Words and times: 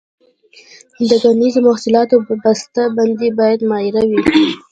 د 1.09 1.11
کرنیزو 1.23 1.59
محصولاتو 1.67 2.15
بسته 2.43 2.81
بندي 2.95 3.29
باید 3.39 3.59
معیاري 3.69 4.05
وي. 4.17 4.21